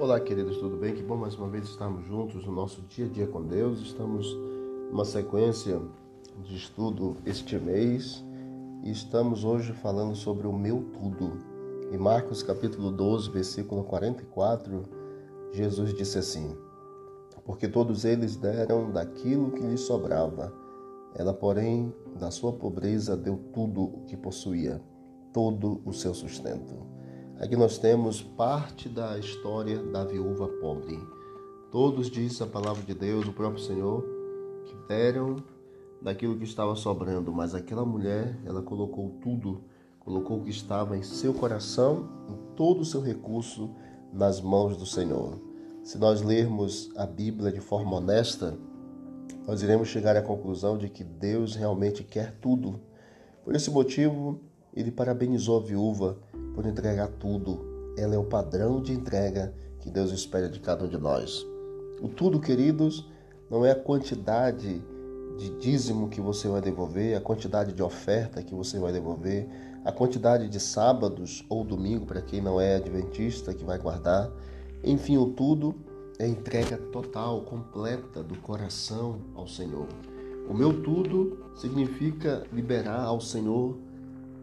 [0.00, 0.94] Olá, queridos, tudo bem?
[0.94, 3.82] Que bom mais uma vez estarmos juntos no nosso dia a dia com Deus.
[3.82, 4.34] Estamos
[4.90, 5.78] numa sequência
[6.42, 8.24] de estudo este mês
[8.82, 11.36] e estamos hoje falando sobre o meu tudo.
[11.92, 14.84] Em Marcos capítulo 12, versículo 44,
[15.52, 16.56] Jesus disse assim:
[17.44, 20.50] Porque todos eles deram daquilo que lhes sobrava.
[21.14, 24.80] Ela, porém, da sua pobreza deu tudo o que possuía,
[25.30, 26.99] todo o seu sustento.
[27.40, 31.00] Aqui nós temos parte da história da viúva pobre.
[31.72, 34.04] Todos, diz a palavra de Deus, o próprio Senhor,
[34.66, 35.36] que deram
[36.02, 39.64] daquilo que estava sobrando, mas aquela mulher, ela colocou tudo,
[40.00, 43.70] colocou o que estava em seu coração, em todo o seu recurso
[44.12, 45.40] nas mãos do Senhor.
[45.82, 48.58] Se nós lermos a Bíblia de forma honesta,
[49.46, 52.78] nós iremos chegar à conclusão de que Deus realmente quer tudo.
[53.42, 54.38] Por esse motivo,
[54.74, 56.18] ele parabenizou a viúva
[56.60, 57.94] por entregar tudo.
[57.96, 61.46] Ela é o padrão de entrega que Deus espera de cada um de nós.
[62.02, 63.10] O tudo, queridos,
[63.50, 64.84] não é a quantidade
[65.38, 69.48] de dízimo que você vai devolver, a quantidade de oferta que você vai devolver,
[69.86, 74.30] a quantidade de sábados ou domingo para quem não é adventista que vai guardar.
[74.84, 75.74] Enfim, o tudo
[76.18, 79.86] é entrega total, completa do coração ao Senhor.
[80.46, 83.78] O meu tudo significa liberar ao Senhor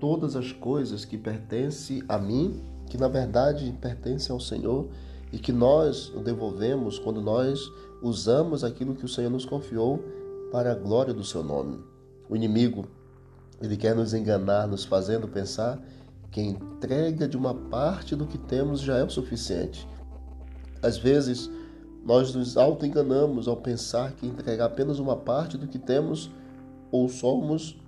[0.00, 4.88] todas as coisas que pertencem a mim, que na verdade pertencem ao Senhor
[5.30, 7.60] e que nós o devolvemos quando nós
[8.02, 10.02] usamos aquilo que o Senhor nos confiou
[10.50, 11.78] para a glória do seu nome.
[12.28, 12.86] O inimigo,
[13.60, 15.78] ele quer nos enganar, nos fazendo pensar
[16.30, 19.86] que a entrega de uma parte do que temos já é o suficiente.
[20.82, 21.50] Às vezes,
[22.04, 26.30] nós nos auto-enganamos ao pensar que entregar apenas uma parte do que temos
[26.90, 27.78] ou somos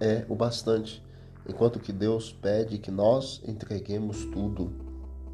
[0.00, 1.03] é o bastante
[1.48, 4.72] enquanto que Deus pede que nós entreguemos tudo,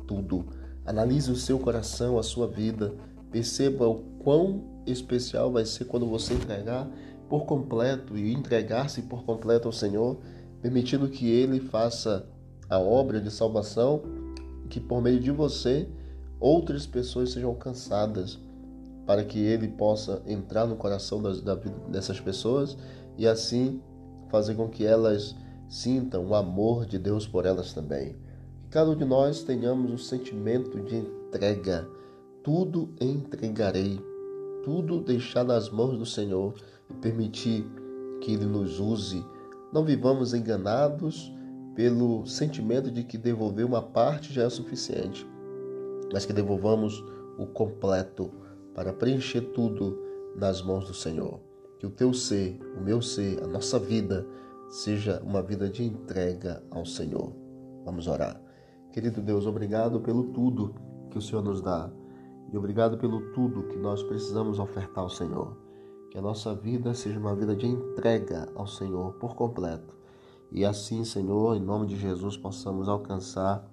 [0.06, 0.46] tudo.
[0.84, 2.92] Analise o seu coração, a sua vida,
[3.30, 6.88] perceba o quão especial vai ser quando você entregar
[7.28, 10.18] por completo e entregar-se por completo ao Senhor,
[10.60, 12.26] permitindo que Ele faça
[12.68, 14.02] a obra de salvação,
[14.68, 15.88] que por meio de você
[16.40, 18.38] outras pessoas sejam alcançadas,
[19.06, 21.54] para que Ele possa entrar no coração das, da,
[21.88, 22.76] dessas pessoas
[23.16, 23.80] e assim
[24.28, 25.34] fazer com que elas
[25.70, 28.16] sintam o amor de Deus por elas também.
[28.64, 31.88] Que cada um de nós tenhamos o sentimento de entrega.
[32.42, 34.00] Tudo entregarei,
[34.64, 36.54] tudo deixar nas mãos do Senhor
[36.90, 37.64] e permitir
[38.20, 39.24] que Ele nos use.
[39.72, 41.32] Não vivamos enganados
[41.76, 45.26] pelo sentimento de que devolver uma parte já é suficiente,
[46.12, 47.04] mas que devolvamos
[47.38, 48.30] o completo
[48.74, 49.98] para preencher tudo
[50.34, 51.38] nas mãos do Senhor.
[51.78, 54.26] Que o teu ser, o meu ser, a nossa vida
[54.70, 57.34] seja uma vida de entrega ao Senhor.
[57.84, 58.40] Vamos orar.
[58.92, 60.74] Querido Deus, obrigado pelo tudo
[61.10, 61.90] que o Senhor nos dá
[62.52, 65.56] e obrigado pelo tudo que nós precisamos ofertar ao Senhor.
[66.10, 69.96] Que a nossa vida seja uma vida de entrega ao Senhor por completo.
[70.52, 73.68] E assim, Senhor, em nome de Jesus, possamos alcançar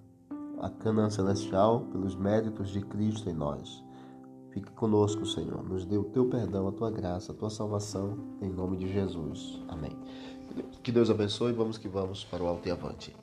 [0.60, 3.84] a Canaã celestial pelos méritos de Cristo em nós.
[4.52, 5.64] Fique conosco, Senhor.
[5.64, 9.62] Nos dê o teu perdão, a tua graça, a tua salvação, em nome de Jesus.
[9.68, 9.96] Amém.
[10.88, 11.52] Que Deus abençoe.
[11.52, 13.14] Vamos que vamos para o alto e avante.